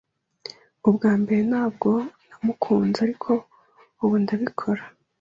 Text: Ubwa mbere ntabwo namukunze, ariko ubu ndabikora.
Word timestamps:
Ubwa 0.89 1.11
mbere 1.21 1.41
ntabwo 1.49 1.89
namukunze, 2.27 2.99
ariko 3.05 3.31
ubu 4.03 4.15
ndabikora. 4.23 4.83